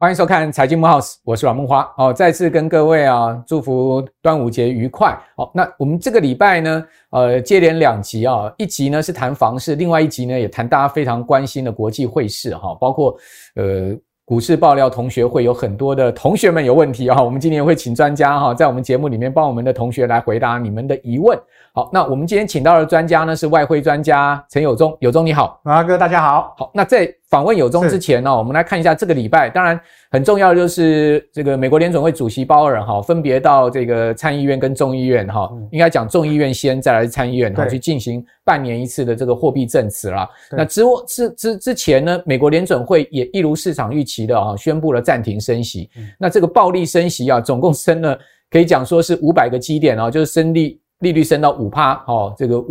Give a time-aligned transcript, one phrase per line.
[0.00, 5.18] 欢迎收看财经木 house，我是阮梦花哦，再次跟各位啊祝福端午节愉快。
[5.36, 13.16] 好、那我们这个礼拜呢，呃，接连两集啊，一集呢是谈房市，另外一集呢也谈大家非常关心的国际汇市哈、包括
[13.56, 13.92] 呃
[14.24, 21.36] 股市爆料同学会有很多的同学们有问题啊、我们今天会请专家哈、在我们节目里面帮我们的同学来回答你们的疑问。
[21.74, 26.54] 好，那我们今天请到的专家呢是外汇专家陈友忠，友忠你好，马哥大家好。
[26.56, 29.78] 好，那在访问友忠之前呢，我们来看一下这个礼拜，当然
[30.10, 40.28] 很重要的就是这个美国联准会主席鲍尔哈，分别到这个参议院跟众议院哈，应该讲众议院先，再来是参议院哈，去进行半年一次的这个货币证词啦。
[40.50, 45.88] 那之之之之前呢，美国联准会也一如市场预期的啊，宣布了暂停升息。
[46.18, 48.18] 那这个暴力升息啊，总共升了
[48.50, 50.80] 可以讲说是五百个基点啊，就是升利。
[51.00, 52.64] 利率升到五趴，哈，这个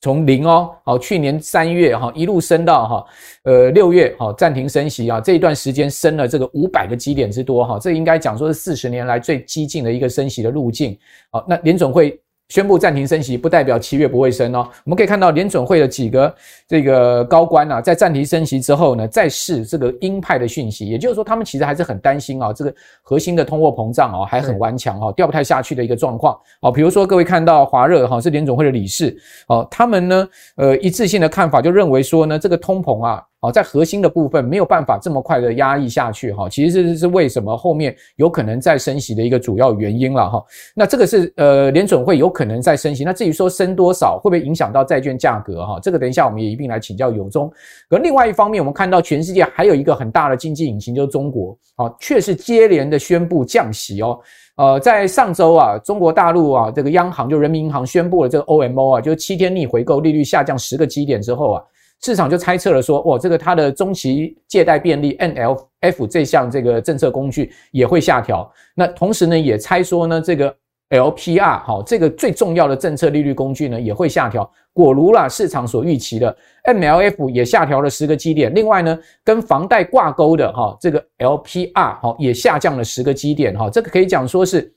[0.00, 3.06] 从零哦，好，去年三月哈一路升到哈，
[3.44, 10.98] 呃六月哈暂停升息啊，这一段时间升了这个五百个基点之多哈，这应该讲说是四十年来最激进的一个升息的路径，
[11.30, 12.20] 好，那联准会。
[12.48, 14.68] 宣布暂停升息，不代表七月不会升哦。
[14.84, 16.34] 我们可以看到联准会的几个
[16.68, 26.38] 这个高官啊，在暂停升息之后呢，再释这个鹰派的讯息，也就是说，他们其实还是很担心啊，这个核心的通货膨胀啊，还很顽强啊，掉不太下去的一个状况。
[26.60, 29.16] 哦，比如说各位看到华热哈是联准会的理事
[29.48, 33.22] 哦，他们呢，呃，一致性的看法就认为说呢，这个通膨啊。
[33.44, 40.42] 好，在核心的部分没有办法这么快的压抑下去哈，其实这是为什么后面有可能再升息的一个主要原因了哈。
[40.74, 45.78] 那这个是呃联准会有可能再升息，那至于说升多少，会不会影响到债券价格哈？
[45.82, 47.52] 这个等一下我们也一并来请教有忠。
[47.90, 54.18] 可另外一方面，我们看到全世界还有一个很大的经济引擎就是中国，啊，却是接连的宣布降息哦。
[54.56, 61.62] 呃，在上周啊，中国大陆啊这个央行就人民银行宣布了这个 OMO 啊，就是七天逆回购利率下降十个基点之后啊。
[62.02, 68.50] 市场就猜测了说，哇，这个它的中期借贷便利 MLF 这项这个政策工具也会下调。
[68.74, 70.54] 那同时呢，也猜说呢，这个
[70.90, 74.50] LPR 好，这个最重要的政策利率工具呢也会下调。
[74.72, 78.54] 果如啦，市场所预期的 MLF 也下调了十个基点。
[78.54, 83.70] 另外呢，跟房贷挂钩的哈，这个 LPR 好也下降了十个基点哈。
[83.70, 84.72] 这个可以讲说是。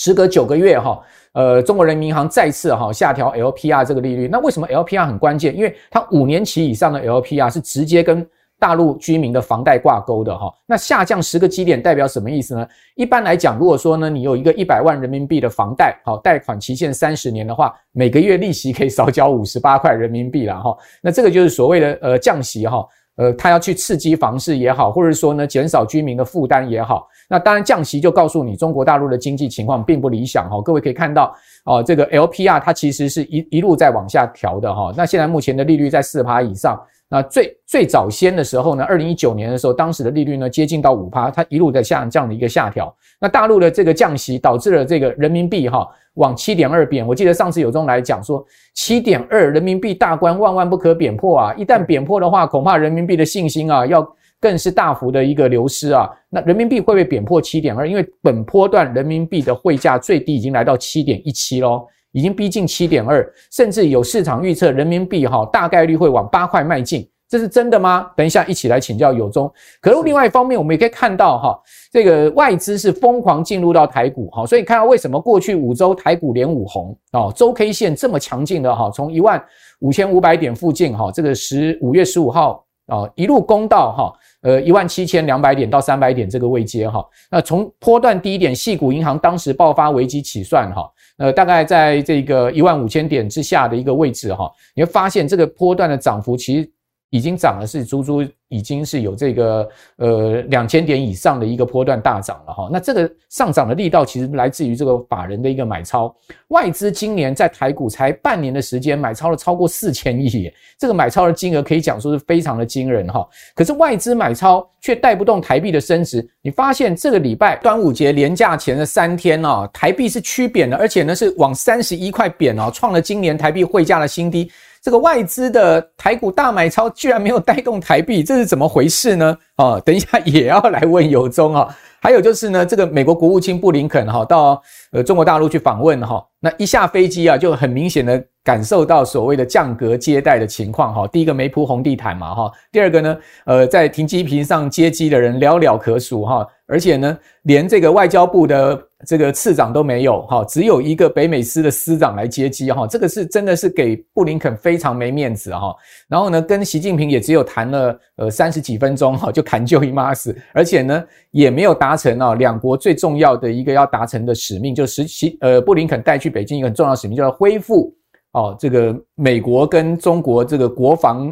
[0.00, 0.98] 时隔九个月，哈，
[1.34, 4.26] 呃，中国人民银行再次哈下调 LPR 这个利率。
[4.26, 5.54] 那为什么 LPR 很关键？
[5.54, 8.26] 因为它五年期以上的 LPR 是直接跟
[8.58, 10.50] 大陆居民的房贷挂钩的，哈。
[10.64, 12.66] 那下降十个基点代表什么意思呢？
[12.96, 20.74] 一般来讲，如果说呢，你有一个一百万人民币的房贷，好，贷款期限三十年的话，每个月利息可以少缴五十八块人民币了，哈。
[21.02, 22.82] 那这个就是所谓的呃降息，哈。
[23.16, 30.60] 呃，他要去刺激房市也好，或者说呢，减少居民的负担也好，那当然降息就告诉你中国大陆的经济情况并不理想哈。
[30.60, 31.32] 各位可以看到，
[31.64, 34.92] 哦，这个 LPR 它其实是一一路在往下调的哈。
[34.96, 36.78] 那现在目前的利率在四趴以上。
[37.12, 42.94] 那最最早先的时候呢，二零一九年的时候，当时的利率呢接近到五趴，它一路在下降的一个下调。
[43.20, 47.04] 那大陆的这个降息导致了这个人民币哈往七点二贬。
[47.04, 51.54] 我记得上次有中来讲说，七点二人民币大关万万不可贬破啊！
[51.54, 54.00] 一旦贬破的话，恐怕人民币的信心啊要
[54.40, 56.08] 更是大幅的一个流失啊。
[56.28, 57.88] 那人民币会不会贬破七点二？
[57.88, 61.86] 因为本波段人民币的汇价最低已经来到七点一七喽。
[62.12, 68.10] 已经逼近七点二，甚至有市场预测人民币哈大概率会往八块迈进，这是真的吗？
[68.16, 69.48] 等一下一起来请教友中。
[69.80, 71.62] 可是另外一方面，我们也可以看到哈，
[71.92, 79.40] 这个外资是疯狂进入到台股哈，所以看到为什么过去五周台股连五红啊，周 K 线这么强劲的哈，从一万
[79.78, 84.12] 五千五百点附近哈，这个十五月十五号啊一路攻到哈
[84.42, 90.90] 呃一万七千两百点到三百点这个位阶哈，那从波段低点细股银行当时爆发危机起算哈。
[91.18, 96.70] 呃，大概在这个一万五千点之下的一个位置哈，你会发现这个波段的涨幅其实
[97.10, 98.24] 已经涨了，是足足。
[98.52, 106.12] 已经是有这个呃两千点以上的一个波段大涨了哈，那这个上涨的力道其实来自于这个法人的一个买超，
[106.48, 113.24] 外资今年在台股才半年的时间买超了超过四千亿，这个买超的金额可以讲说是非常的惊人哈。
[113.54, 124.50] 可是外资买超却带不动台币的升值，你发现这个礼拜端午节连假前的三天哦，台币是趋贬的，而且呢是往三十一块贬哦，创了今年台币汇价的新低。
[124.82, 129.36] 这个外资的台股大买超居然没有带动台币，这是怎么回事呢？
[129.56, 131.68] 啊，等一下也要来问有忠啊。
[132.02, 141.06] 还有就是呢，这个美国国务卿布林肯哈到呃中国大陆去访问哈，那一下飞机啊，就很明显的感受到所谓的降格接待的情况哈。
[141.06, 155.74] 第一个没铺红地毯嘛哈，第二个呢，呃，在停机坪上接机的人寥寥可数哈，而且呢，连这个外交部的这个次长都没有哈，只有一个北美司的司长来接机哈，这个是真的是给布林肯非常没面子哈。
[156.08, 167.94] 然后呢，跟习近平也只有谈了呃三十几分钟哈，就砍就一妈死，而且呢，也没有达成啊两国最重要的一个要达成的使命，就是习呃布林肯带去北京一个很重要的使命，就是恢复
[168.32, 171.30] 哦这个美国跟中国这个国防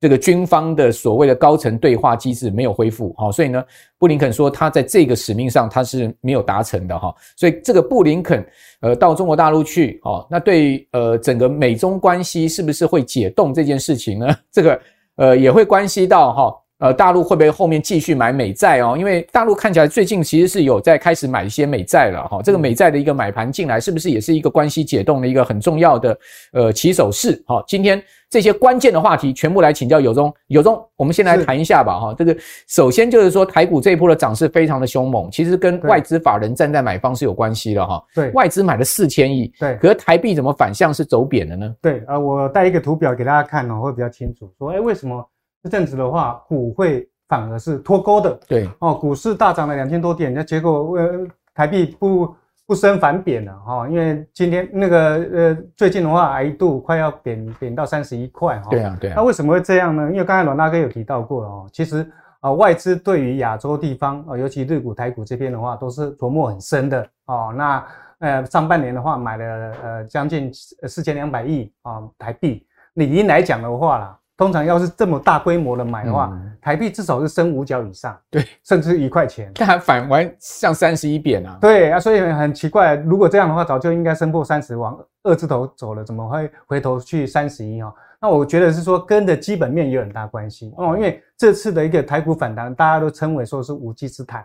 [0.00, 3.62] 这个军方的所谓的高层对话机制没有恢复，好，所以呢，
[3.98, 8.42] 布林肯说他在这个使命上他是没有达成的哈，所以这个布林肯
[8.80, 14.34] 呃到中国大陆去哦，那对呃整个美中关系是不是会解冻这件事情呢？
[14.50, 14.80] 这个
[15.16, 16.56] 呃也会关系到哈。
[16.80, 18.96] 呃，大陆会不会后面继续买美债哦？
[18.98, 22.40] 因为大陆看起来最近其实是有在开始买一些美债了哈。
[22.42, 26.18] 这个美债的一个买盘进来，是不是也是一个关系解冻的一个很重要的
[26.52, 27.42] 呃起手式？
[27.46, 30.32] 好，今天这些关键的话题全部来请教有中。
[30.46, 32.14] 有中，我们先来谈一下吧哈。
[32.16, 32.34] 这个
[32.66, 38.02] 首先就是说台股这一波的涨势非常的凶猛，其实跟外资法人站在买方是有关系的哈。
[38.14, 39.52] 对，外资买了四千亿。
[39.60, 41.74] 对，可是台币怎么反向是走贬的呢？
[41.82, 44.50] 对，呃，我带一个图表给大家看哦，会比较清楚。
[44.58, 45.22] 说，哎，为什么？
[45.62, 48.40] 这阵子的话，股汇反而是脱钩的。
[48.48, 52.34] 对哦，股市大涨了两千多点，那结果呃台币不
[52.66, 53.88] 不升反贬了哈、哦。
[53.88, 54.98] 因为今天那个
[55.32, 58.70] 呃最近的话，还一度快要贬贬到三十一块哈。
[58.70, 59.14] 对啊，对啊。
[59.16, 60.10] 那为什么会这样呢？
[60.10, 62.00] 因为刚才阮大哥有提到过了哦，其实
[62.40, 67.52] 啊、呃、外资对于亚洲地方啊、呃，尤其日股、台股这边的话，都是琢磨很深的哦。
[67.56, 67.86] 那
[68.20, 72.66] 呃上半年的话，买了呃将近四千两百亿啊台币。
[72.94, 74.16] 理应来讲的话啦。
[74.40, 79.52] 通常要是这么大规模的买的话，嗯、台币至少是升五角以上，对，甚至一块钱。
[79.54, 81.58] 但还反完像三十一贬啊？
[81.60, 87.92] 对啊，所以很奇怪，如果这样的话，早就应该升破三十，往二字头走了，怎么会回头去三十一啊？
[88.18, 94.42] 那我觉得是说跟的基本面有很大关系哦，因为这次的一个台股反弹，大家都称为说是无稽之谈，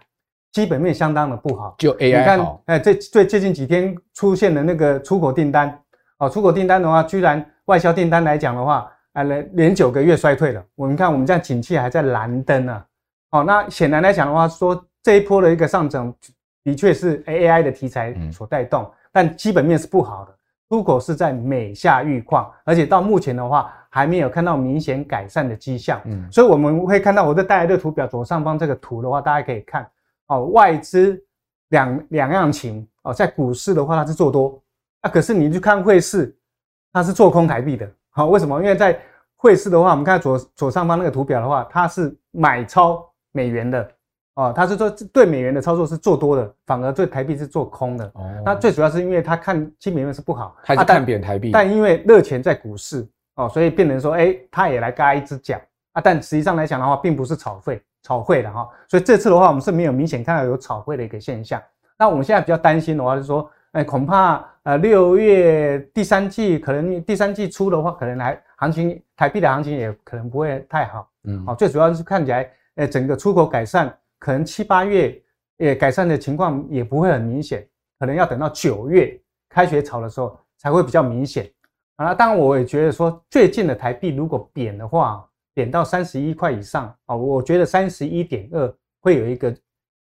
[0.51, 1.73] 基本面相当的不好。
[1.77, 5.79] 就 AI 你看，哎，这最最近几天出现的那个出口订单，
[6.17, 8.91] 哦，出口订单的话，居然外销订单来讲的话。
[9.15, 10.63] 啊，连连九个月衰退了。
[10.75, 12.85] 我们看，我们这样景气还在蓝灯呢。
[13.31, 16.13] 哦，那显然来讲的话，说这一波的一个上涨，
[16.63, 20.35] 的确是 AI 的题材所带动，但基本面是不好的。
[20.67, 26.01] 出口是在美下愈况，而且到目前的话，还没有看到明显改善的迹象。
[26.05, 29.89] 嗯，所以我们会看到我在带来的图表左上方这个图的话，大家可以看
[30.27, 31.23] 哦，外资
[31.69, 34.61] 两两样情哦，在股市的话它是做多，
[35.01, 36.35] 啊，可是你去看汇市，
[36.91, 37.89] 它是做空台币的。
[38.15, 38.61] 好，为什么？
[38.61, 38.97] 因为在
[39.35, 43.85] 汇市的话，我们看左左上方那个图表的话，它是买超美元的
[44.35, 48.05] 哦，它是说对美元的操作是做多的，反而对台币是做空的。
[48.13, 55.59] 哦，那最主要是因为它看基本面是不好，还是看贬台币，啊，但，但因为热钱在股市哦，所以变成说，哎，它也来嘎一只脚
[55.91, 56.01] 啊。
[56.01, 61.61] 但实际上来讲的话，并不是炒汇炒汇的哈，所以这次的话，我们是没有明显看到有炒汇的一个现象。
[61.99, 63.51] 那我们现在比较担心的话，就是说。
[63.75, 71.11] 哎，恐怕呃六月第三季可能第三季初的话，可能还行情台币的行情也可能不会太好。
[71.25, 75.21] 嗯，好，最主要是看起来，呃，整个出口改善，可能七八月
[75.57, 77.67] 也改善的情况也不会很明显，
[77.99, 79.19] 可能要等到九月
[79.49, 81.45] 开学潮的时候才会比较明显。
[81.97, 89.53] 啊，当然我也觉得说，最近的台币如果贬的话，贬到三十一块以上啊，我觉得三十一点二会有一个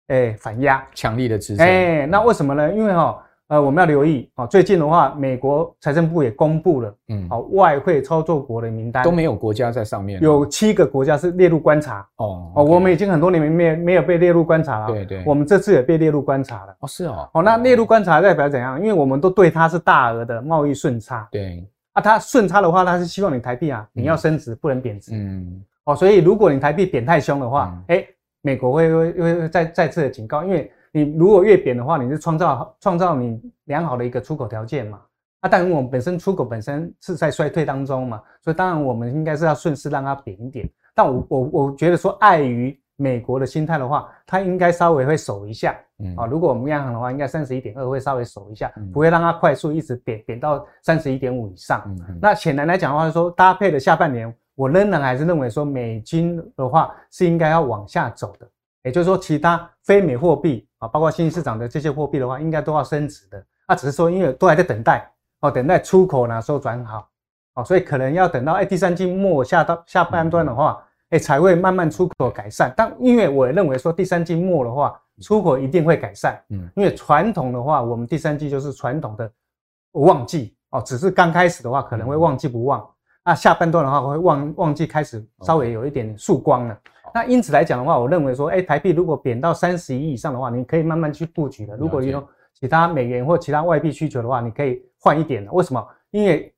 [0.08, 1.66] 哎反压强力的支撑。
[1.66, 2.70] 哎，那为什么呢？
[2.70, 3.26] 因为哈。
[3.52, 9.04] 呃，我们要留意啊，最近的话，美国财政部也公布了，嗯，好，外汇操作国的名单。
[9.04, 12.00] 都没有国家在上面，有七个国家是列入观察。
[12.16, 18.80] 哦哦，我们已经很多年没有没有被列入观察了，对对，我们这次也被列入观察了，哦是哦，哦那列入观察代表怎样？
[18.80, 21.62] 因为我们都对它是大额的贸易顺差，对。
[21.92, 28.02] 啊，它顺差的话，它是希望你台币啊，你要升值不能贬值，嗯，哦，所以如果你台币贬太凶的话，哎，
[28.40, 30.72] 美国会会会再再次的警告，因为。
[30.92, 35.00] 你如果越贬的话，你是创造创造你良好的一个出口条件嘛？
[35.40, 40.68] 啊，但我们本身出口本身是在衰退当中嘛，所以当然我们应该是要顺势让它贬一点。
[40.94, 45.74] 但我我我觉得说，碍于美国的心态的话，它应该稍微会守一下。
[45.98, 51.82] 嗯啊，如果我们央行的话，应该三十一点二会稍微守一下，不会让它快速一直贬贬到三十一点五以上。
[51.86, 58.46] 嗯，那显然来讲的话，说搭配的下半年，我仍然还是认为说，美金的话是应该要往下走的。
[58.84, 63.40] 也就是说，其他非美货币啊，包括新兴市场的这些货币的话，应该都要升值的。
[63.68, 65.08] 那只是说，因为都还在等待
[65.40, 67.08] 哦，等待出口哪时候转好
[67.54, 72.74] 哦，所以可能要等到哎第三季末下到下半段的话，哎，才会慢慢出口改善。
[72.76, 76.42] 但因为我也认为说第三季末的话，出口一定会改善。
[76.48, 79.30] 嗯，因为传统的话，我们第三季就是传统的
[79.92, 82.84] 旺季哦，只是刚开始的话可能会旺季不旺，
[83.24, 86.76] 那下半段的话会旺旺季开始稍微有一点曙光了。
[87.14, 91.76] 那因此来讲的话，我认为说，哎，台币如果贬到三十一以上的话，你可以慢慢去布局的。
[91.76, 95.52] 如果你有其他美元或其他外币需求的话，你可以换一点了。
[95.52, 95.86] 为什么？
[96.10, 96.52] 因为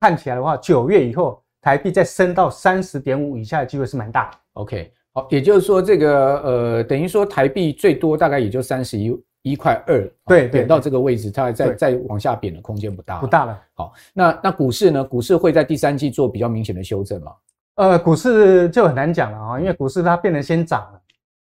[0.00, 4.30] 看起来的话，九月以后台币再升到三十点五以下的机会是蛮大。
[4.54, 13.58] OK，好，也就是说，这个呃，等于说台币最多大概也就三十一一块二，对，贬到这个位置，它再再往下贬的空间不大，不大了。
[13.74, 15.04] 好，那那股市呢？
[15.04, 17.32] 股市会在第三季做比较明显的修正吗？
[17.80, 21.00] 呃，股市就很难讲了啊，因为股市它变得先涨了。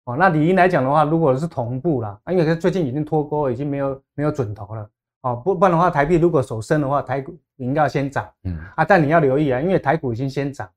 [0.05, 4.89] 哦，那理应来讲的话，如果是同步了，因为最近已经脱钩，已经没有没有准头了。
[5.23, 8.25] 哦，不不然的话，台币如果手升的话，台股应该要先涨。
[8.45, 10.69] 嗯啊，但你要留意啊，因为台股已经先涨。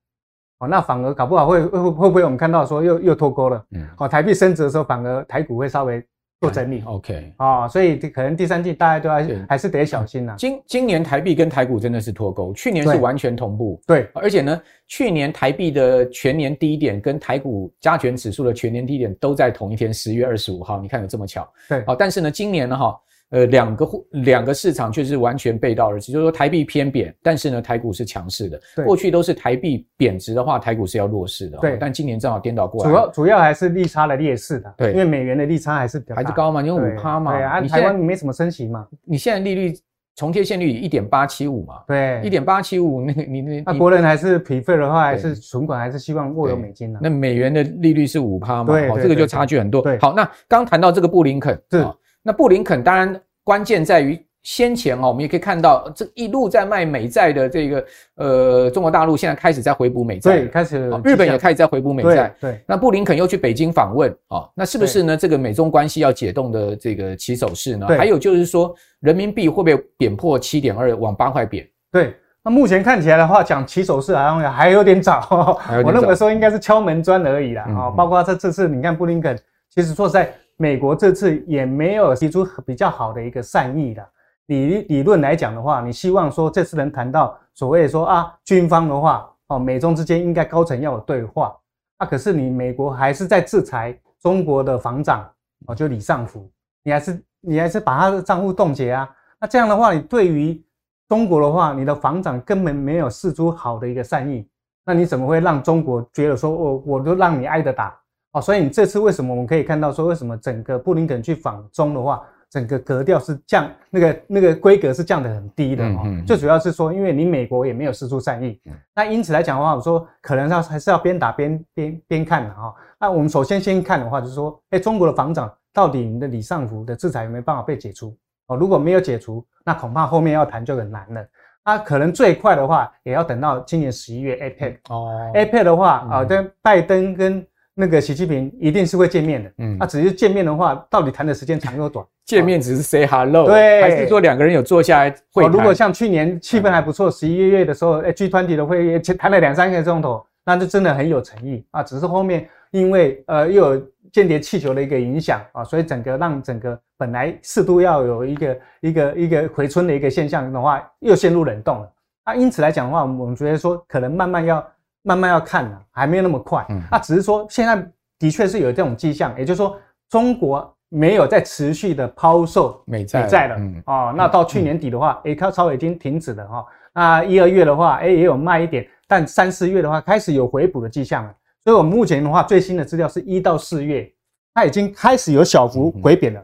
[0.57, 3.63] 哦，那反而搞不好会会会不会我们看到说又又脱钩了？
[3.74, 6.03] 嗯，哦，台币升值的时候，反而台股会稍微。
[6.43, 10.35] 做整理，OK，啊，所以可能第三季大家都要还是得小心呐。
[10.38, 23.00] 今今年台币跟台股真的是脱钩，去年是完全同步，对，而且呢，去年台币的全年低点跟台股加权指数的全年低点都在同一天，十月二十五号，你看有这么巧，对，好，但是呢，今年呢，哈。
[23.33, 28.61] 呃，两个户两个市场却是完全背道而驰，就是说台币偏贬，但是呢，台股是强势的。
[28.75, 31.57] 对，过去都是台币贬值的话，台股是要弱势的。
[31.57, 32.89] 对，但今年正好颠倒过来。
[32.91, 34.71] 主要主要还是利差的劣势的。
[34.77, 37.31] 对，因为美元的利差还是比较还是高嘛，因为五趴嘛。
[37.33, 38.87] 对啊，台湾没什么升息嘛。
[39.03, 39.73] 你现在利率
[40.15, 41.81] 重贴现率一点八七五嘛。
[41.87, 46.99] 对，一点八七五，那个你那那国人还是 prefer 的话，还是存款还是希望握有美金的。
[47.01, 48.75] 那美元的利率是五趴嘛？
[48.75, 49.81] 对，这个就差距很多。
[49.81, 51.83] 对，好，那刚谈到这个布林肯，是
[52.23, 53.21] 那布林肯当然。
[53.45, 65.17] 关键在于先前哦，我们也可以看到这一路在卖美债的这个呃中国大陆现在开始在回补美债，对，开始日本也开始在回补美债，对，那布林肯又去北京访问啊，那是不是呢？
[65.17, 67.85] 这个美中关系要解冻的这个起手式呢？
[67.85, 71.67] 还有就是说，人民币会不会贬破七点二往八块贬？
[71.91, 72.15] 对，
[72.45, 79.37] 那目前看起来的话，讲起手式好像还有点早， 我认为说应该是敲门砖而已啦啊，包括这这次你看布林肯，
[79.69, 80.33] 其实说实在。
[80.57, 84.07] 美国这次也没有提出比较好的一个善意的
[84.48, 91.55] 理理论来讲的话，你希望说这次能谈到所谓说啊军方的话哦，美中之间应该高层要有对话。
[91.98, 95.29] 啊，可是你美国还是在制裁中国的防长
[95.67, 96.50] 哦，就李尚福，
[96.83, 100.62] 你还是你还是把他的账户冻结啊，那这样的话，你对于
[101.07, 104.48] 中国的话，你的防长根本没有示出好的一个善意，
[104.86, 107.98] 那你怎么会让中国觉得说我我都让你挨着打？
[108.33, 116.03] 哦，所以你这次为什么我们可以看到说，为什么整个布林肯去访中的话，整个格调是降，那个那个规格是降得很低的哦。
[116.25, 118.59] 最主要是说，因为你美国也没有释出善意，
[118.95, 122.73] 那因此来讲的话，我说可能要还是要边打边边边看的哈。
[122.99, 128.17] 那我们首先先看的话，就是说，哎，中国的防长到底你的李尚福的制裁有没有办法被解除？
[128.47, 131.23] 哦，如果没有解除，那恐怕后面要谈就很难了。
[131.63, 137.45] 那可能最快的话，也要等到今年十一月 APEC 哦，APEC 的话啊，跟拜登跟。
[137.75, 142.05] 那个习近平一定是会见面的，嗯，那、啊、只是见面的话，到底谈的时间长又短？
[142.23, 145.51] 见面只是 say hello，对，还是说两个人有坐下来会谈？
[145.51, 151.81] 如果像去年气氛还不错，十一月的时候，哎，G 团体的会议谈了两三个钟头，那就真的很有诚意啊。
[151.81, 161.91] 只是后面因为呃又有间谍气球的一个影响啊，所以整个让整个本来适度要有一个一个一个回春的一个现象的话，又陷入冷冻了。
[162.25, 164.63] 啊，因此来讲的话，我们觉得说可能慢慢要。
[165.03, 166.65] 慢慢要看了，还没有那么快。
[166.69, 169.77] 嗯，那只是说现在的确是有这种迹象，也就是说
[170.10, 173.55] 中国没有在持续的抛售美债了。
[173.57, 176.65] 嗯哦，那到去年底的话，诶，它稍微已经停止了哈。
[176.93, 181.33] 那一二月的话，诶，也有卖一点，但三四月的话开始有回补的迹象了。
[181.63, 184.12] 所以我们目前的话，最新的资料是一到四月，
[184.53, 186.43] 它已经开始有小幅回贬了。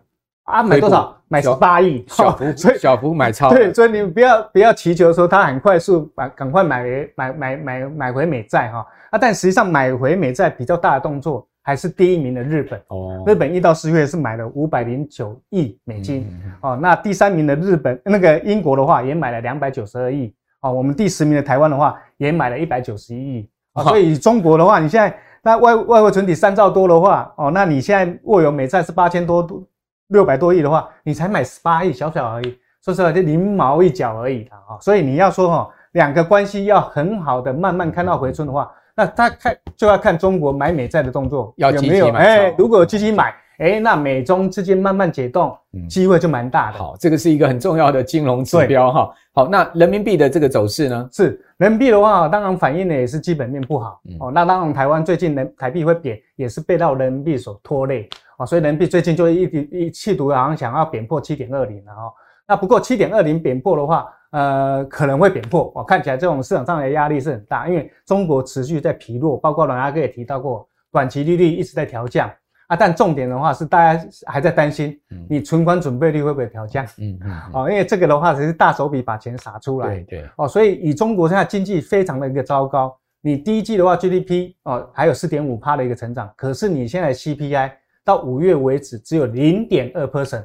[0.50, 1.16] 啊，买多少？
[1.32, 3.52] 买十八亿，小幅， 所以小幅买超。
[3.52, 9.20] 对，所以你不要不要祈求说他很快速把赶快买回买买买买回美债哈啊！
[9.20, 13.24] 但实际上买回美债比较大的动作还是第一名的日本哦。
[13.28, 16.28] 日本一到四月是买了五百零九亿美金
[16.62, 16.76] 哦。
[16.82, 20.72] 那第三名的日本那个英国的话也买了两百九十二亿哦。
[20.72, 23.84] 我们第十名的台湾的话也买了一百九十一亿啊。
[23.84, 29.64] 所以中国的话，你现在那外外汇存底三兆多的话哦，那你现在握有美债是八千多多。
[30.10, 34.78] 六百多亿的话，你才买十八亿，小小而已，说实话就零毛一角而已的哈。
[34.82, 42.12] 所以你要说哈，两个关系要很好的慢慢看到回春的话，那他看就要看中国买美债的动作有没有？
[42.14, 45.56] 哎，如果有积极买，哎，那美中之间慢慢解冻，
[45.90, 46.80] 机会就蛮大的。
[46.80, 49.14] 好，这个是一个很重要的金融指标哈。
[49.34, 51.08] 好，那人民币的这个走势呢？
[51.12, 54.32] 是人民币的话，当然反映的也是基本面不好哦。
[54.34, 58.46] 那当然，台湾最近人台币会贬，也是被到人民币所拖累啊。
[58.46, 62.12] 所以人民币最近就一一企图好像想要贬破七点二零了哈。
[62.48, 65.72] 那不过七点二零贬破的话，呃，可能会贬破。
[65.76, 72.28] 我看起来这种市场上的压力是很大，因为中国持续在疲弱，包括阮阿哥也提到过，短期利率一直在调降
[72.66, 72.76] 啊。
[72.76, 76.84] 但重点的话是，大家还在担心，你存款准备率会不会调降？
[76.98, 77.32] 嗯嗯。
[77.54, 79.88] 哦，因为这个的话，只是大手笔把钱撒出来。
[79.88, 80.30] 对对。
[80.38, 87.72] 哦，所以以中国现在经济非常的一个糟糕，你第一季的话 GDP 哦还有四点五趴的一个成长，可是你现在 CPI
[88.10, 90.44] 到五月为止只有零点二 percent。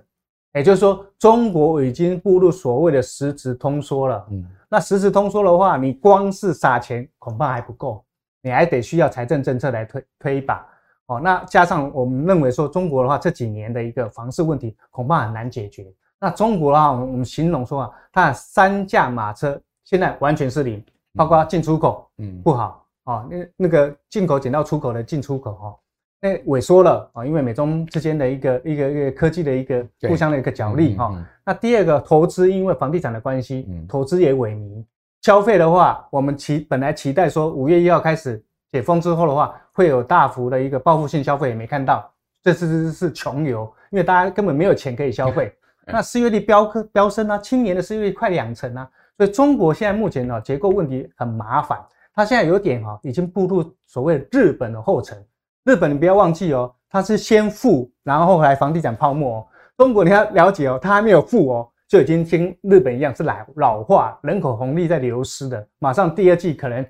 [0.53, 4.27] 也就是说，中国已经步入所谓的实质通缩了。
[4.31, 8.05] 嗯，那实质通缩的话，你光是撒钱恐怕还不够，
[8.43, 10.65] 你还得需要财政政策来推推一把。
[11.07, 15.91] 哦，那加上我们认为说，中国的话这几年的一个房市问题恐怕很难解决。
[16.21, 25.75] 那中国的话，我们形容说啊，它三驾马车现在完全是零，包括进出口，嗯，不好哦，那那个进口减到出口的进出口哦。
[26.25, 31.15] 那萎缩了啊，因为美中之间的一个一个一个科技的一个互相的一个角力哈。
[31.45, 34.83] 那第二个投资，因为房地产的关系，投资也萎靡。
[35.21, 42.11] 消费的话，我们期本来期待说五月一号开始解封之后的话，会有大幅的一个报复性消费，也没看到。
[42.43, 45.55] 这次是穷游，因为大家根本没有钱可以消费。
[45.87, 48.89] 那失业率飙科飙升啊，青年的失业率快两成啊。
[49.19, 51.79] 所以中国现在目前呢，结构问题很麻烦。
[52.15, 55.23] 它现在有点哈，已经步入所谓日本的后尘。
[55.65, 59.47] 日本，你不要忘记哦，它是先富，然后后来房地产泡沫哦。
[59.79, 65.67] 中国你要了解哦，它还没有富哦，就已经跟日本一样是老老化，人口红利在流失的。
[65.79, 66.87] 马上第二季可能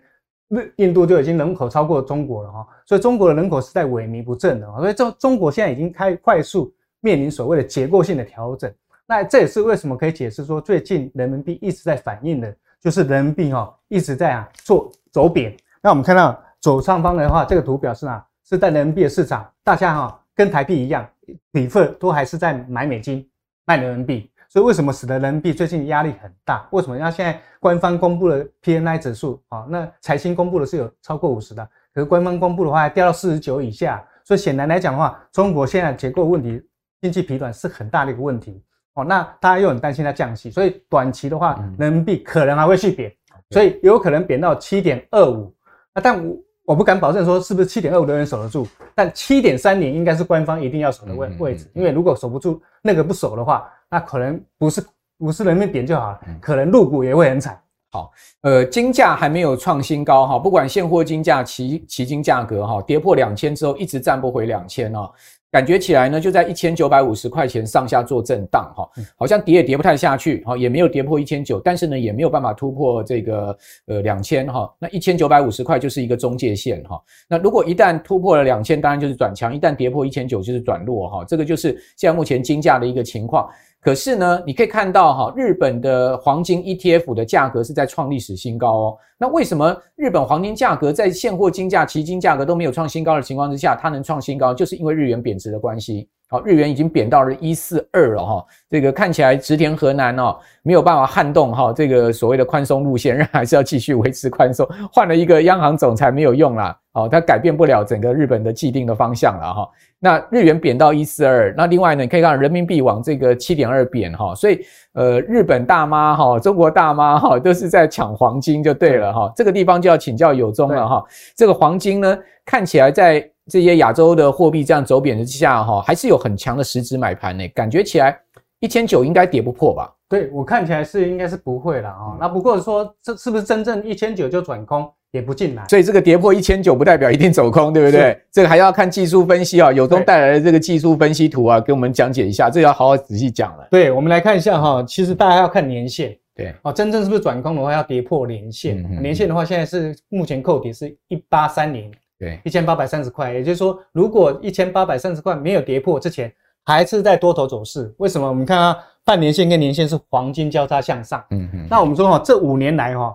[0.49, 4.67] 日印度就已经人口超过中国了哈，所以中国的人口是在萎靡不振的。
[4.77, 8.73] 所以中中国现在已经开快速面临所谓的结构性的调整。
[9.07, 15.57] 那这也是为什么可以解释说，最近人民币一直在反应的，就是人民币哈一直在啊做走贬。
[15.81, 18.27] 那我们看到左上方的话，这个图表示啊。
[18.45, 21.09] 是在人民币的市场，大家哈跟台币一样，
[21.51, 23.27] 比分都还是在买美金
[23.65, 26.69] 卖人民币，所以为什么使得人民币最近压力很大？
[26.71, 26.99] 为什么？
[26.99, 36.63] 那现在官方公布的 PNI 指数啊，那财新公布的是有超过五十的，可是官方公布的话还掉到四十九以下，所以显然来讲的话，中国现在结构问题、
[37.01, 39.03] 经济疲软是很大的一个问题哦。
[39.05, 43.11] 那大家又很担心它降息，所以短期的话，人民币可能还会续贬，
[43.51, 45.51] 所以有可能贬到七点二五。
[45.95, 46.37] 那但我。
[46.65, 54.85] 我不敢保证说是不是七点二五的人守得住，但七点三零应该是官方一定要守的位位置，因为如果守不住那个不守的话，那可能不是
[55.19, 57.61] 不是人民币贬就好了，可能入股也会很惨。
[57.93, 65.09] 好，呃，金价还没有创新高哈，不管现货金价、期期金价格哈，跌破两千之后一直站不回两千哦。
[65.55, 77.01] 感觉起来呢，就在一千九百五十块钱上下做震荡哈，好像跌也跌不太下去哈，也没有跌破一千九，但是呢，也没有办法突破这个呃两千哈，那一千九百五十块就是一个中介线哈。
[77.29, 81.25] 那如果一旦突破了两千，当然就是转强；一旦跌破一千九，就是转弱哈。
[81.25, 83.49] 这个就是现在目前金价的一个情况。
[83.85, 88.99] 可是呢，你可以看到哈，日本的黄金 ETF 的价格是在创历史新高哦。
[89.19, 94.55] 那为什么日本黄金价格在现货金价、期金价格都没有创新高的情况之下，它能创新高？
[94.55, 96.09] 就是因为日元贬值的关系。
[96.35, 104.69] 好，日元已经贬到了一四二了哈，这个看起来植田河南哦没有办法撼动哈，这个所谓的宽松路线，仍然还是要继续维持宽松。
[104.93, 109.69] 换了一个央行总裁没有用啦，哦，它改变不了整个日本的既定的方向了哈。
[110.01, 114.61] 那日元贬到一四二，那另外呢，你可以看人民币往这个七点二贬哈，所以
[114.95, 119.33] 呃，日本大妈哈，中国大妈哈，都是在抢黄金就对了哈。
[119.37, 121.05] 这个地方就要请教有宗了哈，
[121.37, 123.31] 这个黄金呢，看起来在。
[123.51, 127.47] 这些亚洲的货币这样走贬之下，哈，还是有很强的实质买盘呢。
[127.49, 128.19] 感觉起来
[128.61, 129.93] 一千九应该跌不破吧？
[130.09, 132.17] 对，我看起来是应该是不会了啊。
[132.19, 135.65] 那不过说这是不是真正一千九就转空也不进来？
[135.69, 138.19] 所以这个跌破一千九不代表一定走空，对不对？
[138.31, 139.73] 这个还要看技术分析啊。
[139.73, 143.69] 有宗带来的这个技术分析图啊，给我们讲解一下，这个要好好仔细讲了。
[143.71, 146.17] 对，我们来看一下哈，其实大家要看年线。
[146.37, 148.83] 对，哦，真正是不是转空的话，要跌破年线。
[148.83, 151.93] 嗯、年线的话，现在是目前扣底是一八三零。
[152.19, 156.33] 对，一千八百三十块，也就是说，如果一千八百三十块没有跌破之前，
[156.65, 157.93] 还是在多头走势。
[157.99, 158.27] 为什么？
[158.27, 161.23] 我们看啊，半年线跟年线是黄金交叉向上。
[161.31, 161.67] 嗯嗯。
[161.69, 163.15] 那我们说哈，这五年来哈，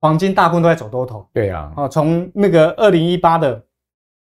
[0.00, 1.24] 黄金大部分都在走多头。
[1.32, 1.72] 对啊。
[1.76, 3.62] 哦，从那个二零一八的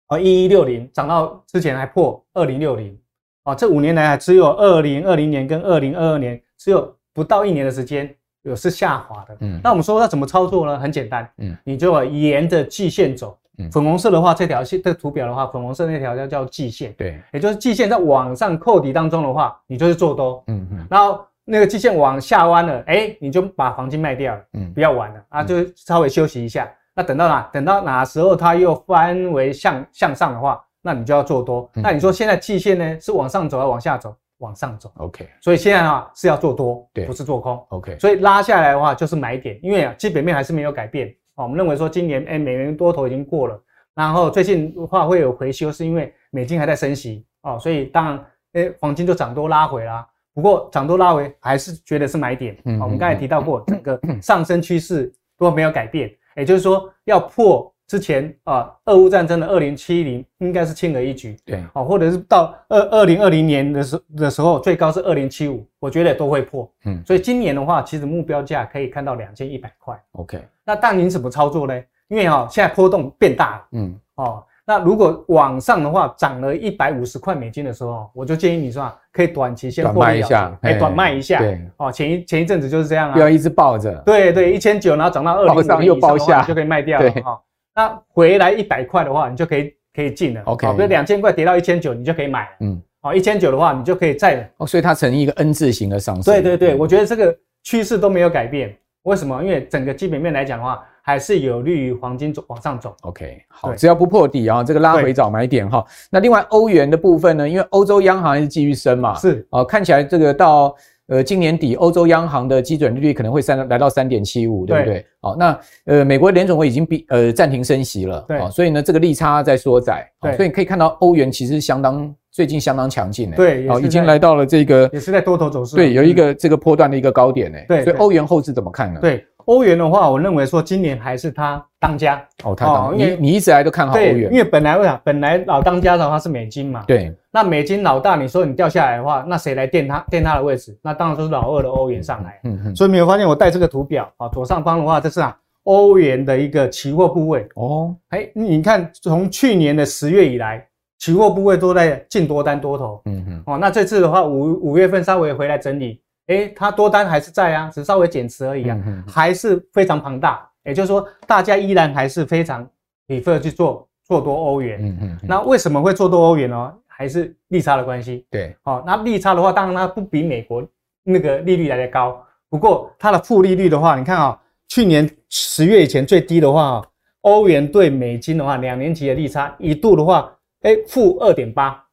[0.08, 2.96] 哦一一六零涨到之前还破二零六零。
[3.44, 9.36] 哦，这五年来只有二零二零年跟二零二二年只有不到一年的时间有是下滑的。
[9.40, 9.60] 嗯。
[9.64, 10.78] 那我们说要怎么操作呢？
[10.78, 11.28] 很简单。
[11.38, 11.54] 嗯。
[11.64, 13.36] 你就沿着季线走。
[13.70, 26.70] 粉红色的话，这条线这图表的话，粉红色那条叫叫季线，对，也就是季线在往上扣底当中的话，你就是做多，嗯嗯，然后那个季线往下弯了，哎，你就把黄金卖掉了，嗯，不要玩了啊，就稍微休息一下。
[26.94, 27.48] 那等到哪？
[27.52, 31.70] 等到哪时候它又翻为向向上的话，那你就要做多。
[31.74, 34.14] 那你说现在季线呢是往上走还是往下走？
[34.38, 35.28] 往上走，OK。
[35.40, 37.96] 所以现在啊是要做多，对，不是做空，OK。
[38.00, 41.14] 所以拉下来的话就是买点，因为啊基本面还是没有改变。
[41.42, 43.60] 哦，我们认为说今年哎美元多头已经过了，
[43.94, 50.06] 然后最近的话会有回修，是因为美金还在升息哦，所以当然哎黄金就涨多拉回啦。
[50.34, 52.56] 不过涨多拉回还是觉得是买点。
[52.64, 56.10] 嗯，我们刚才提到过，整个上升趋势都没有改变。
[56.36, 70.40] 也就是说，要破之前啊，俄乌战争的二零七零应该是轻而易举，对，哦，或者是到二二零二零年的时的时候，最高是二零七五，我觉得都会破，嗯，所以今年的话，其实目标价可以看到两千一百块，OK。
[70.64, 71.78] 那但您怎么操作呢？
[72.08, 74.42] 因为哈，现在波动变大了，嗯，哦。
[74.64, 81.40] 那如果往上的话，涨了一百五十块美金的时候，我就建议你说啊，可以短期先卖一下，哎，短卖一下。
[81.40, 83.92] 对，哦，前一前一阵子就是这样啊，不要一直抱着。
[84.06, 87.38] 对对，一千九，然后涨到二零五零以上的话，就可以卖掉了哈。
[87.74, 90.42] 那回来一百块的话，你就可以可以进了。
[90.44, 92.48] OK，比如两千块跌到一千九，你就可以买。
[92.60, 94.48] 嗯，哦，一千九的话，你就可以再。
[94.58, 96.24] 哦，所以它呈一个 N 字形的上升。
[96.24, 98.76] 对对对，我觉得这个趋势都没有改变。
[99.02, 99.42] 为什么？
[99.42, 100.84] 因为整个基本面来讲的话。
[101.04, 102.94] 还是有利于黄金走往上走。
[103.00, 105.84] OK，好，只要不破底啊，这个拉回找买点哈。
[106.08, 107.48] 那另外欧元的部分呢？
[107.48, 110.72] 因为欧洲央行还是继续升嘛，是哦，看起来这个到
[111.08, 115.04] 呃今年底，欧洲央行的基准利率可能会三来到三点七五，对不对？
[115.20, 129.00] 好，那呃美国联总会已经比呃暂停升息了，对，所以呢这个利差在缩窄，对，所以你可以看到欧元其实相当最近相当强劲，对，哦，已经来到了这个也是在多头走势，对，有一个这个波段的一个高点，呢，对，所以欧元后市怎么看呢？
[129.00, 129.24] 对。
[129.46, 132.22] 欧元的话，我认为说今年还是它当家。
[132.44, 135.00] 哦，它当，因为你你一直来都看好欧元，因为本来为啥？
[135.04, 140.76] 本来老当家的话是美金嘛，对，那美金老大，你说你掉下来的话，那谁来垫它垫它的位置？
[140.82, 147.46] 那当然就是老二的欧元上来，嗯嗯，所以没有发现我带这个图表啊，左上方的话这是啊欧元的一个期货部位。
[147.54, 150.66] 哦，哎，你看从去年的十月以来，
[150.98, 156.00] 期货部位都在净多单多头，嗯嗯，哦，那这次的话五五月份稍微回来整理。
[156.26, 160.48] 诶，它多单还是在啊，只稍微减持而已啊，嗯、还是非常庞大。
[160.64, 162.64] 也就是说，大家依然还是非常
[163.08, 164.78] prefer 去做做多欧元。
[164.80, 165.18] 嗯嗯。
[165.22, 166.74] 那为什么会做多欧元呢？
[166.86, 168.24] 还是利差的关系。
[168.30, 168.54] 对。
[168.62, 170.64] 哦，那利差的话，当然它不比美国
[171.02, 172.24] 那个利率来的高。
[172.48, 176.80] 不过它的负利率的话，你看啊、哦，去年十月以前最低的话，
[177.22, 181.84] 欧元对美金的话，两年期的利差一度的话，诶，负二点八。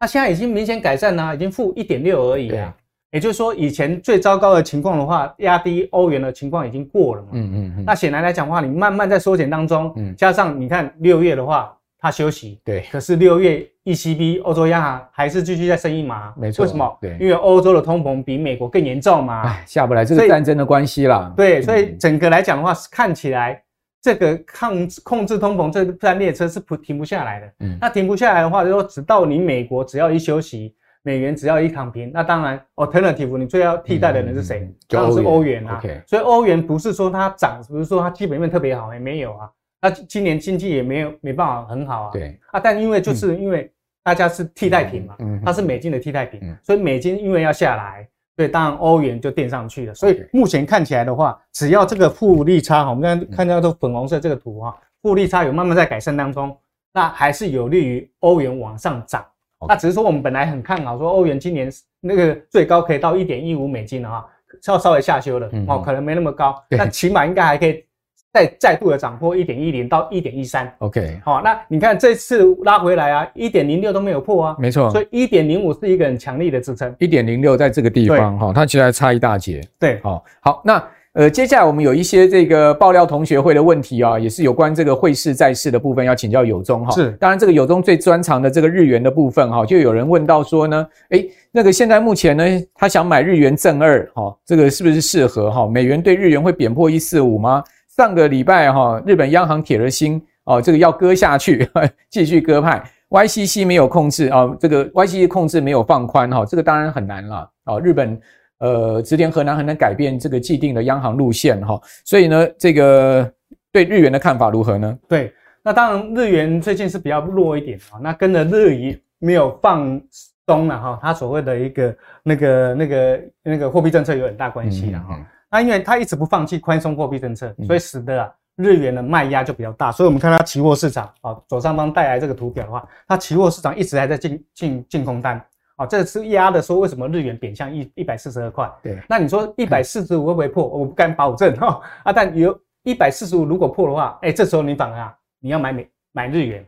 [0.00, 2.74] 那现在已经明显改善了，已经负一点六而已啊。
[3.12, 7.28] 也就是说，以前最糟糕的情况的话，压低欧元的情况已经过了嘛。
[7.32, 7.84] 嗯嗯嗯。
[7.86, 12.84] 那显然来讲的话，你慢慢在缩减当中，嗯，加上你看六月的话，它休息，对。
[12.90, 16.64] 可是六月 ECB 欧洲央行还是继续在升一码，没错。
[16.64, 16.98] 为什么？
[17.00, 19.42] 对，因为欧洲的通膨比美国更严重嘛。
[19.42, 21.32] 哎，下不来，这个战争的关系啦。
[21.36, 23.62] 对，所以整个来讲的话，看起来
[24.02, 27.52] 这个抗控制通膨这班列车是不停不下来的。
[27.60, 27.78] 嗯。
[27.80, 30.74] 那停不下来的话，就说直到你美国只要一休息。
[31.06, 34.58] 美元只要一躺平，那当然，alternative 你最要替代的人是谁？
[34.62, 35.80] 嗯、当然是欧元啊。
[36.04, 39.48] 所以欧元不是说它涨，不是说它基本面特别好，也没有啊。
[39.80, 42.10] 那今年经济也没有没办法很好啊。
[42.12, 49.94] 对啊，但因为就是因为大家是替代品嘛，嗯、它是美金的替代品，嗯、所以美金因为要下来，所以当然欧元就垫上去了。
[49.94, 56.58] 所以目前看起来的话，只要这个负利差哈，我们刚刚看到这粉红色这个图哈，负利差有慢慢在改善当中，
[56.92, 59.24] 那还是有利于欧元往上涨。
[59.68, 64.26] 那只是说，我们本来很看好，说欧元今年那个最高可以到一点一五美金的话，
[64.62, 67.84] 稍稍微下修了哦，可能没那么高，那起码应该还可以
[68.32, 70.70] 再再度的涨破一点一零到一点一三。
[70.78, 76.94] OK，好，那你看这次拉回来啊，一点零六都没有破啊，没错，所以一点零五是一个很强力的支撑。
[76.98, 79.60] 一点零六在这个地方哈，它其实还差一大截。
[79.78, 80.82] 对，好，好，那。
[81.16, 86.92] 呃，接下来我们有一些这个爆料同学会的问题啊，也是有关这个汇市在市的部分，要请教友中哈。
[86.92, 95.66] 是，当然这个友中最专长的这个日元的部分哈，就有人问到说呢，诶，那个现在目前呢，他想买日元正二哈，这个是不是适合哈？
[95.66, 97.64] 美元对日元会贬破一四五吗？
[97.96, 101.66] 上个礼拜哈，日本央行铁了心哦，这个要割下去，
[102.12, 108.20] 继续割派，YCC 没有控制啊，这个 YCC 控制没有放宽哈，这个当然很难了啊，日本。
[108.58, 113.30] 呃，直田河南很难改变这个既定的央行路线哈，所以呢，这个
[113.70, 114.98] 对日元的看法如何呢？
[115.08, 120.00] 对，那当然日元最近是比较弱一点啊，那跟着日银没有放
[120.46, 125.18] 松了哈，它所谓的一个那个那个那个货币政策有很大关系了哈。
[125.50, 135.42] 那因为它一直不放弃宽松货币政策，所以使得啊日元的卖压就比较大，所以我们看它期货市场啊，左上方带来这个图表的话，它期货市场一直还在进进进空单
[135.76, 138.70] 啊，这个是压的说为什么日元贬向一一百四十二块？
[138.82, 140.64] 对，那你说一百四十五会不会破？
[140.64, 146.66] 嗯、我不敢保证哈啊，但有一百四十五如果破的话，哎，这时候你反而啊，你要买美买日元，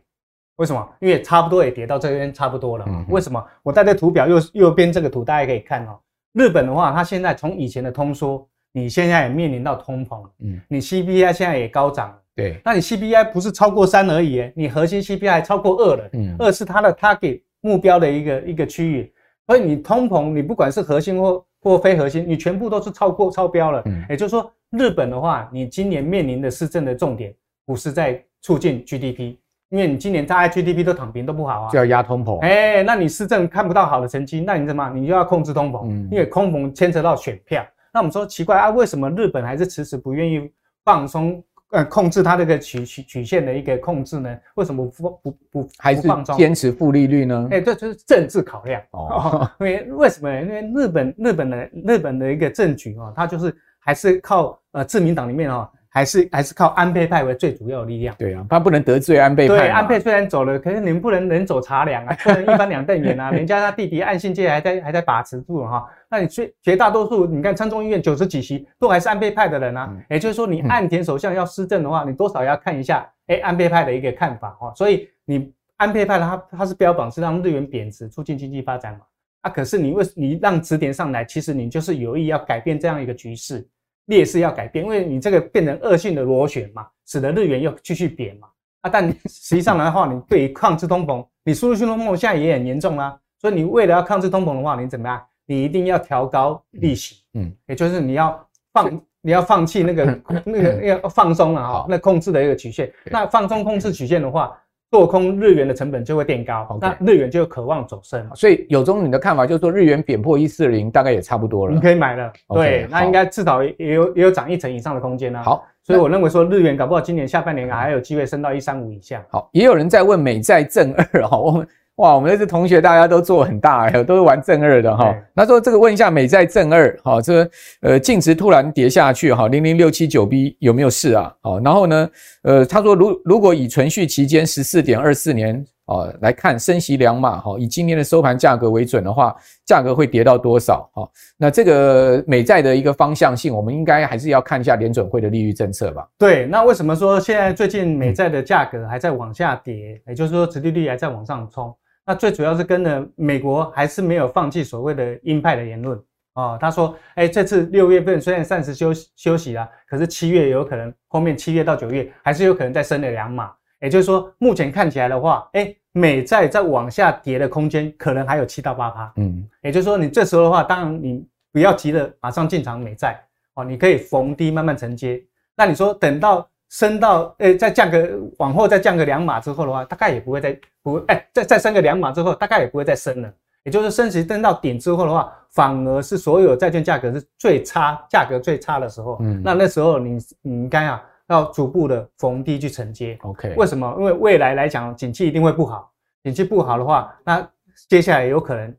[0.56, 0.88] 为什么？
[1.00, 2.84] 因为差不多也跌到这边差不多了。
[2.88, 3.44] 嗯、为什么？
[3.62, 5.98] 我带这图表右右边这个图大家可以看哦，
[6.32, 8.46] 日本的话，它现在从以前的通缩。
[8.70, 19.12] 你现在也面临到通膨，嗯，你 CPI 现在也高涨，对，那你 CPI 不是超过三而已，你核心 CPI 超过二了，嗯，二是它的 target 目标的一个一个区域，
[19.46, 27.34] 所以你通膨，你不管是核心或或非核心，你全部都是超过超标了，嗯，也就是说，日本的话，你今年面临的施政的重点
[27.66, 29.36] 不是在促进 GDP，
[29.70, 37.66] 因为你今年大家 GDP 都躺平都不好啊，就要压通膨，哎，那你施政看不到好的成绩，那你怎么，你就要控制通膨，嗯，因为通膨牵扯到选票。
[37.92, 40.48] 那我们说奇怪啊，为什么日本还是迟迟不愿意
[40.84, 44.38] 放松呃控制它这个曲曲曲线的一个控制呢？
[44.54, 46.02] 为什么不不不不还是
[46.36, 47.48] 坚持负利率呢？
[47.50, 49.50] 哎，这就是政治考量哦。
[49.60, 50.42] 因为为什么呢？
[50.42, 55.70] 因为日本日本的日本的一个政局啊，它就是还是靠呃自民党里面啊。
[55.90, 58.14] 还是还是靠安倍派为最主要的力量。
[58.18, 59.56] 对啊，他不能得罪安倍派。
[59.56, 63.30] 对，安倍虽然走了，可是你们不能人走茶凉啊， 不能一翻两瞪眼啊。
[63.30, 65.88] 人家他弟弟岸信介还在还在把持住哈。
[66.10, 69.88] 那你绝绝大多数，你看参众议院九十几席都还是安倍派的人啊。
[69.90, 74.72] 嗯、也就是说，你岸田首相要施政的话，你多少要看一下哎安倍派的一个看法哈。
[74.74, 79.00] 所以你安倍派的他他是标榜是让日元贬值，促进经济发展嘛。
[79.42, 83.66] 啊，可是你为你让值点上来，其实你就是有意要改变这样一个局势。
[84.08, 88.48] 劣势要改变，因为你这个变成恶性的螺旋嘛，使得日元又继续贬嘛。
[88.82, 93.18] 啊，但实际上来的话，你对于抗制通膨，你输入性通膨现在也很严重啦。
[93.40, 95.24] 所以你为了要抗制通膨的话，你怎么样？
[95.46, 102.92] 你一定要调高利息，嗯，也就是你要放，你要放弃那个 那个要放松了哈，那控制的一个曲线。
[103.06, 104.58] 那放松控制曲线的话。
[104.90, 106.96] 做空日元的成本就会变高，Okay.
[106.98, 112.32] 那日元就渴望走升，所以有中你的看法就是说日元贬破一四零大概也差不多了，你可以买了。
[112.54, 115.42] 对，那应该至少也有也有涨一成以上的空间呢。
[115.42, 119.22] 好，所以我认为说日元搞不好今年下半年还有机会升到一三五以下。
[119.30, 121.68] 好，也有人在问美债正二哈，我们。
[121.98, 125.12] 哇，我们这些同学大家都做很大，都是玩正二的哈。
[125.34, 131.34] 那说这个问一下美债正二，哈，这个呃净值突然跌下去哈，零零六七九 B 有没有事啊？
[131.40, 132.08] 好，然后呢，
[132.42, 139.34] 呃，他说如如果以存续期间十四点二四年啊来看升息两码哈，以今年的收盘价格为准的话，
[139.66, 140.88] 价格会跌到多少？
[140.94, 146.06] 哈，那这个美债的一个方向性，我们应该还是要看一下联准会的利率政策吧。
[146.16, 150.00] 对，那为什么说现在最近美债的价格还在往下跌？
[150.06, 151.74] 也就是说，殖利率还在往上冲？
[152.08, 156.00] 那最主要是跟着美国还是没有放弃所谓的鹰派的言论
[156.32, 156.56] 哦。
[156.58, 163.52] 他说：“哎，这次六月份虽然暂时休休息了，可是七月有可能后面七月到九月还是有可能再升了两码。
[163.82, 169.12] 也就是说，目前看起来的话，哎，美债在往下跌的空间可能还有七到八趴。
[169.16, 175.22] 嗯，也就是说，你这时候的话，当然你不要急着马上进场美债哦，你可以逢低慢慢承接。
[175.54, 180.54] 那你说等到。”升到诶，再降个往后再降个两码之后的话，大概也不会再
[180.92, 183.32] 不诶，再再升个两码之后，大概也不会再升了。
[183.64, 189.18] 也就是升息升到顶之后的话，反而是所有债券价格是最差，价格最差的时候。
[189.20, 193.18] 嗯，那那时候你你应该啊要逐步的逢低去承接。
[193.22, 193.94] OK，为什么？
[193.98, 195.90] 因为未来来讲，景气一定会不好。
[196.22, 197.46] 景气不好的话，那
[197.88, 198.74] 接下来有可能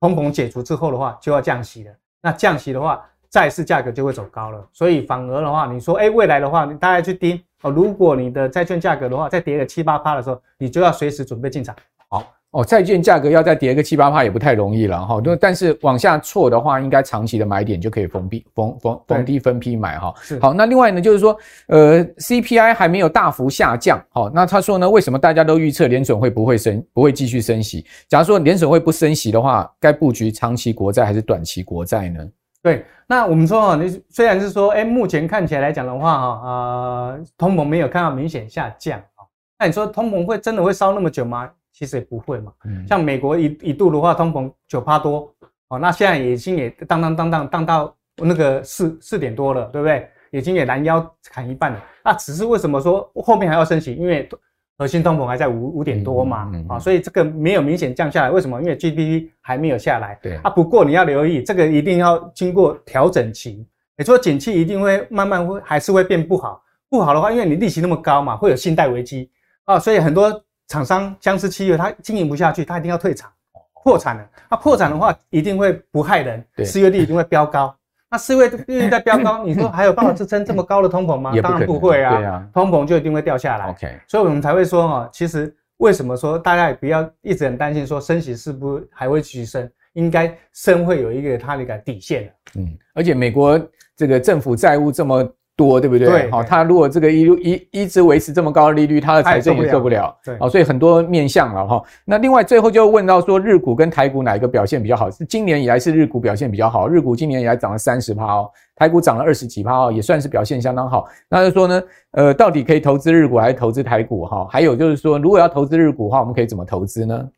[0.00, 1.92] 通膨解除之后的话，就要降息了。
[2.20, 3.04] 那降息的话。
[3.30, 7.70] 债市价格就会走高了，所以反而的话，你说，哎，未来的话，你大家去盯哦。
[7.70, 11.74] 如果你的债券价格的话，再跌个七八趴的时候，你就要随时准备进场。
[12.08, 15.20] 好哦，债券价格要再跌个七八趴也不太容易了哈。
[15.20, 20.14] 就但是往下挫的话，应该长期的买点就可以逢低逢逢逢低分批买哈。
[20.22, 27.84] 是好，那另外呢，就是说，呃，CPI 还没有大幅下降，好，那他说呢，为什么大家都预测联准会不会升，不会继续升息？
[28.08, 32.24] 假如说联准会不升息的话，该布局长期国债还是短期国债呢？
[32.64, 39.20] 对，那我们说哈，你虽然是说，哎，目前看起来来讲的话，哈，呃，通膨没有看到明显下降啊，
[39.58, 41.50] 那你说通膨会真的会烧那么久吗？
[41.74, 42.50] 其实也不会嘛。
[42.64, 45.30] 嗯，像美国一一度的话，通膨九趴多，
[45.68, 50.08] 哦，那现在已经也当当当当当到那个四四点多了，对不对？
[50.30, 51.78] 已经也拦腰砍一半了。
[52.02, 53.94] 那只是为什么说后面还要升息？
[53.94, 54.26] 因为
[54.76, 58.30] 核心通膨还在五五点多嘛，嗯嗯嗯、啊，所以这个没有明显降下来。
[58.30, 58.60] 为什么？
[58.60, 60.18] 因为 GDP 还没有下来。
[60.22, 60.50] 对啊。
[60.50, 63.66] 不过你要留意，这个一定要经过调整期。
[63.96, 66.60] 也就是说，景气一定会慢慢会还是会变不好。
[66.88, 69.30] 不好的话，因为你利息那么高嘛，会有信贷危机
[69.64, 69.78] 啊。
[69.78, 73.30] 所以很多厂商僵尸企业，它经营不下去，它一定要退场，
[73.84, 74.28] 破产了。
[74.50, 77.72] 那破产的话，一定会不害人，失业率一定会飙高。
[78.14, 81.34] 那施惠利率在飙高，你说还有办法支撑这么高的通膨吗？
[81.42, 83.68] 当然不会啊，对啊，通膨就一定会掉下来。
[83.68, 89.68] OK，所以我们才会说哈，其实为什么说大家也不要一直很担心说升息是不是还会继续升？
[89.94, 92.32] 应该升会有一个它的一个底线。
[92.54, 93.60] 嗯，而且美国
[93.96, 95.28] 这个政府债务这么。
[95.56, 96.08] 多对不对？
[96.08, 100.16] 对，好，他如果这个一一一直维持这么高的利率，他的财政也受不了。
[100.24, 101.82] 对，哦，所以很多面向了哈。
[102.04, 105.10] 那另外最后就问到说，日股跟台股哪一个表现比较好？
[105.10, 111.08] 是今年以来是日股表现比较好，日股今年以来涨了三十趴哦，台股涨了二十几趴哦，也算是表现相当好。
[111.28, 114.46] 那就说呢，呃，到底可以投资日股还是投资台股哈？
[114.50, 117.28] 还有就是说，如果要投资日股的话，我们可以怎么投资呢？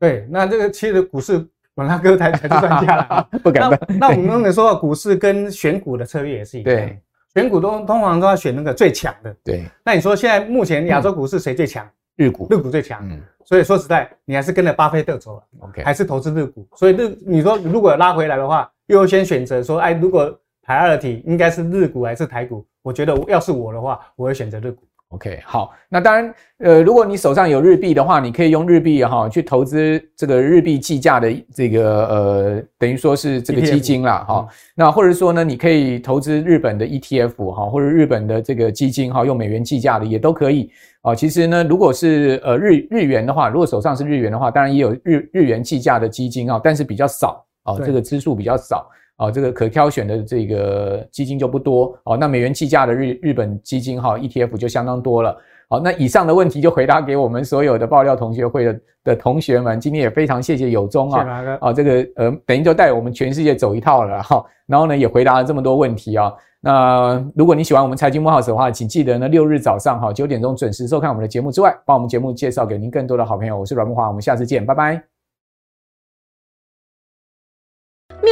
[0.00, 3.78] 对，那这个其实股市，本来哥才才是专家了， 不敢问。
[3.98, 6.74] 那我们刚才说到股市跟选股的策略也是一样。
[6.74, 7.00] 对。
[7.34, 9.36] 选股都通常都要选那个最强的。
[9.44, 11.86] 对，那你说现在目前亚洲股市谁最强？
[12.16, 13.00] 日股，日股最强。
[13.02, 15.42] 嗯，所以说实在，你还是跟着巴菲特走了。
[15.58, 16.64] OK，还是投资日股。
[16.76, 20.32] 所以日，你说如果拉回来的话，优先选择说，哎，如果
[20.64, 22.64] priority 应该是日股还是台股？
[22.82, 24.86] 我觉得要是我的话，我会选择日股。
[25.14, 34.44] OK，好，那当然，呃，如果你手上有日币的话，你可以用日币哈去投资这个日币计价的这个呃，等于说是这个基金啦哈。
[34.74, 40.68] 那或者说呢，你可以投资日本的 ETF 哈，或者日本的这个基金哈，用美元计价的也都可以
[41.02, 41.14] 啊。
[41.14, 48.90] 其实呢，如果是呃日日元的话，如果手上是日元的话，当然也有日日元计价的基金啊，但是比较少啊，这个支数比较少。
[49.16, 52.16] 啊，这个可挑选的这个基金就不多哦。
[52.16, 55.36] 那美元计价的日日本基金哈 ETF 就相当多了。
[55.68, 59.80] 好，那以上的问题就回答给我们所有的爆料同学会的的同学们。
[59.80, 64.44] 今天也非常谢谢有忠啊，啊，这个呃，等于就带我们全世界走一套了哈。
[64.66, 66.32] 然后呢，也回答了这么多问题啊。
[66.60, 73.58] 那如果你喜欢我们财经慕 House 的话，请记得呢六日早上哈九点钟准时收看我们的节目之外，把我们节目介绍给您更多的好朋友。
[73.58, 75.13] 我是阮木华，我们下次见，拜拜。